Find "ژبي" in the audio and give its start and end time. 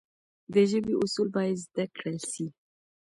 0.69-0.93